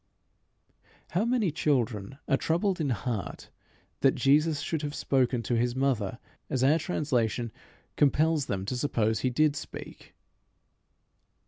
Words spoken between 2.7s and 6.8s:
in heart that Jesus should have spoken to his mother as our